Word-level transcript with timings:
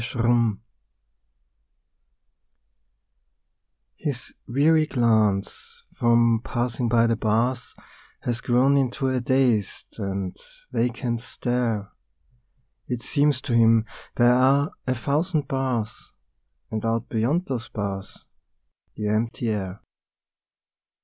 THE 0.01 0.17
PANTHER 0.19 0.57
His 3.97 4.33
weary 4.47 4.87
glance, 4.87 5.83
from 5.93 6.41
passing 6.43 6.89
by 6.89 7.05
the 7.05 7.15
bars, 7.15 7.75
Has 8.21 8.41
grown 8.41 8.77
into 8.77 9.09
a 9.09 9.19
dazed 9.21 9.99
and 9.99 10.35
vacant 10.71 11.21
stare; 11.21 11.91
It 12.87 13.03
seems 13.03 13.41
to 13.41 13.53
him 13.53 13.85
there 14.15 14.33
are 14.33 14.71
a 14.87 14.95
thousand 14.97 15.47
bars 15.47 16.11
And 16.71 16.83
out 16.83 17.07
beyond 17.07 17.45
those 17.45 17.69
bars 17.69 18.25
the 18.95 19.07
empty 19.07 19.49
air. 19.49 19.81